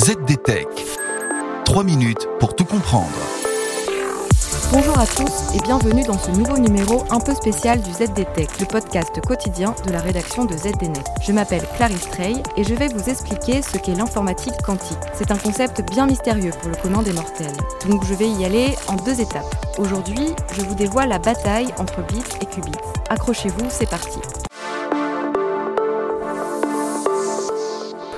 [0.00, 0.66] ZDTech.
[1.66, 3.10] 3 minutes pour tout comprendre.
[4.72, 8.64] Bonjour à tous et bienvenue dans ce nouveau numéro un peu spécial du ZDTech, le
[8.64, 11.04] podcast quotidien de la rédaction de ZDNet.
[11.20, 14.96] Je m'appelle Clarisse Trey et je vais vous expliquer ce qu'est l'informatique quantique.
[15.12, 17.52] C'est un concept bien mystérieux pour le commun des mortels.
[17.86, 19.54] Donc je vais y aller en deux étapes.
[19.76, 22.72] Aujourd'hui, je vous dévoile la bataille entre bits et qubits.
[23.10, 24.18] Accrochez-vous, c'est parti.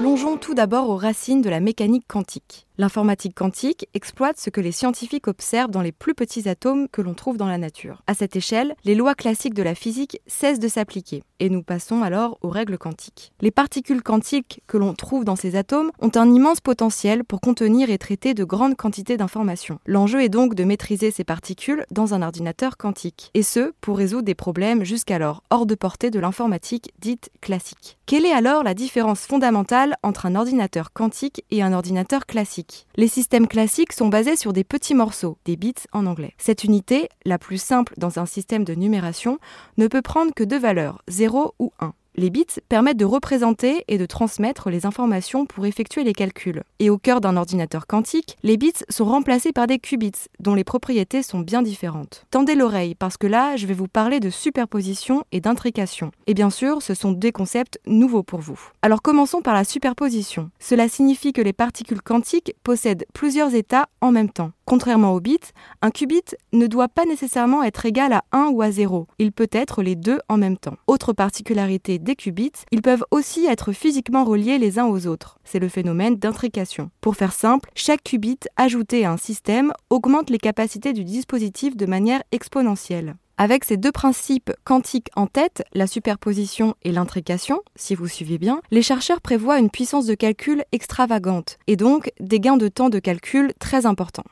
[0.02, 2.66] Plongeons tout d'abord aux racines de la mécanique quantique.
[2.82, 7.14] L'informatique quantique exploite ce que les scientifiques observent dans les plus petits atomes que l'on
[7.14, 8.02] trouve dans la nature.
[8.08, 12.02] À cette échelle, les lois classiques de la physique cessent de s'appliquer, et nous passons
[12.02, 13.30] alors aux règles quantiques.
[13.40, 17.88] Les particules quantiques que l'on trouve dans ces atomes ont un immense potentiel pour contenir
[17.88, 19.78] et traiter de grandes quantités d'informations.
[19.86, 24.24] L'enjeu est donc de maîtriser ces particules dans un ordinateur quantique, et ce, pour résoudre
[24.24, 27.96] des problèmes jusqu'alors hors de portée de l'informatique dite classique.
[28.06, 32.71] Quelle est alors la différence fondamentale entre un ordinateur quantique et un ordinateur classique?
[32.96, 36.34] Les systèmes classiques sont basés sur des petits morceaux, des bits en anglais.
[36.38, 39.38] Cette unité, la plus simple dans un système de numération,
[39.78, 41.94] ne peut prendre que deux valeurs, 0 ou 1.
[42.14, 46.62] Les bits permettent de représenter et de transmettre les informations pour effectuer les calculs.
[46.78, 50.62] Et au cœur d'un ordinateur quantique, les bits sont remplacés par des qubits, dont les
[50.62, 52.26] propriétés sont bien différentes.
[52.30, 56.10] Tendez l'oreille, parce que là, je vais vous parler de superposition et d'intrication.
[56.26, 58.60] Et bien sûr, ce sont des concepts nouveaux pour vous.
[58.82, 60.50] Alors commençons par la superposition.
[60.58, 64.52] Cela signifie que les particules quantiques possèdent plusieurs états en même temps.
[64.64, 65.38] Contrairement aux bits,
[65.82, 69.06] un qubit ne doit pas nécessairement être égal à 1 ou à 0.
[69.18, 70.76] Il peut être les deux en même temps.
[70.86, 75.38] Autre particularité des qubits, ils peuvent aussi être physiquement reliés les uns aux autres.
[75.44, 76.90] C'est le phénomène d'intrication.
[77.00, 81.86] Pour faire simple, chaque qubit ajouté à un système augmente les capacités du dispositif de
[81.86, 83.16] manière exponentielle.
[83.38, 88.60] Avec ces deux principes quantiques en tête, la superposition et l'intrication, si vous suivez bien,
[88.70, 92.98] les chercheurs prévoient une puissance de calcul extravagante et donc des gains de temps de
[92.98, 94.24] calcul très importants.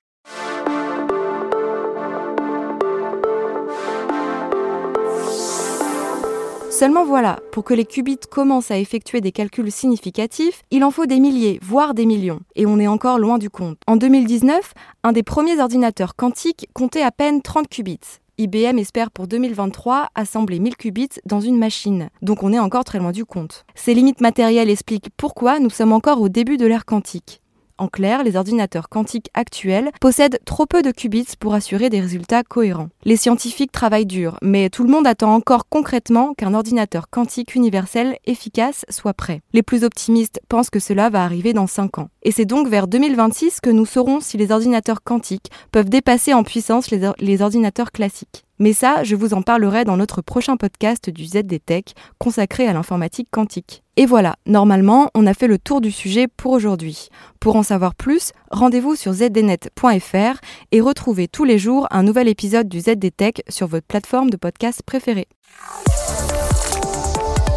[6.80, 11.04] Seulement voilà, pour que les qubits commencent à effectuer des calculs significatifs, il en faut
[11.04, 12.40] des milliers, voire des millions.
[12.56, 13.76] Et on est encore loin du compte.
[13.86, 14.72] En 2019,
[15.04, 18.00] un des premiers ordinateurs quantiques comptait à peine 30 qubits.
[18.38, 22.98] IBM espère pour 2023 assembler 1000 qubits dans une machine, donc on est encore très
[22.98, 23.66] loin du compte.
[23.74, 27.42] Ces limites matérielles expliquent pourquoi nous sommes encore au début de l'ère quantique.
[27.80, 32.42] En clair, les ordinateurs quantiques actuels possèdent trop peu de qubits pour assurer des résultats
[32.42, 32.90] cohérents.
[33.06, 38.18] Les scientifiques travaillent dur, mais tout le monde attend encore concrètement qu'un ordinateur quantique universel
[38.26, 39.40] efficace soit prêt.
[39.54, 42.10] Les plus optimistes pensent que cela va arriver dans 5 ans.
[42.22, 46.44] Et c'est donc vers 2026 que nous saurons si les ordinateurs quantiques peuvent dépasser en
[46.44, 48.44] puissance les, ordinateurs classiques.
[48.60, 53.28] Mais ça, je vous en parlerai dans notre prochain podcast du ZDTech consacré à l'informatique
[53.30, 53.82] quantique.
[53.96, 57.08] Et voilà, normalement, on a fait le tour du sujet pour aujourd'hui.
[57.40, 60.40] Pour en savoir plus, rendez-vous sur zdnet.fr
[60.72, 64.82] et retrouvez tous les jours un nouvel épisode du ZDTech sur votre plateforme de podcast
[64.84, 65.26] préférée.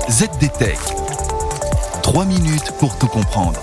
[0.09, 0.79] ZDTech.
[2.01, 3.59] 3 minutes pour tout comprendre.